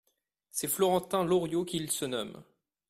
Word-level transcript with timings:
C'est 0.49 0.67
Florentin 0.67 1.23
Loriot 1.23 1.63
qu'il 1.63 1.91
se 1.91 2.05
nomme. 2.05 2.43